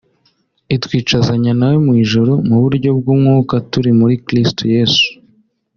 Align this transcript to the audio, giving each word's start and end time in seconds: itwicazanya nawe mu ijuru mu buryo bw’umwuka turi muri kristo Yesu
itwicazanya 0.75 1.51
nawe 1.59 1.77
mu 1.85 1.93
ijuru 2.03 2.33
mu 2.47 2.57
buryo 2.63 2.89
bw’umwuka 2.99 3.55
turi 3.71 3.91
muri 3.99 4.15
kristo 4.25 4.61
Yesu 4.75 5.05